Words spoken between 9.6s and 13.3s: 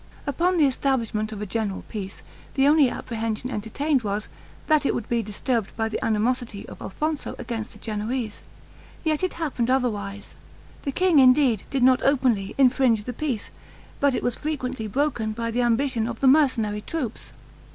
otherwise. The king, indeed, did not openly infringe the